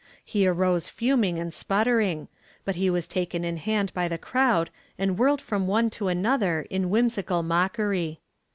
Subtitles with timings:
[0.25, 2.27] He arose fuming and sputtering,
[2.65, 6.65] but he was taken in hand by the crowd and whirled from one to another
[6.71, 8.19] in whimsical mockery.